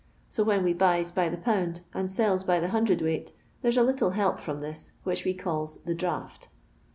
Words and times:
So 0.29 0.43
when 0.43 0.63
we 0.63 0.73
buys 0.73 1.11
by 1.11 1.29
the 1.29 1.37
pound, 1.37 1.83
and 1.93 2.09
sells 2.09 2.43
by 2.43 2.59
the 2.59 2.69
hundredweight, 2.69 3.33
there's 3.61 3.77
a 3.77 3.83
little 3.83 4.09
help 4.09 4.39
from 4.39 4.59
this, 4.59 4.93
which 5.03 5.23
we 5.23 5.35
calls 5.35 5.77
the 5.85 5.93
draught. 5.93 6.49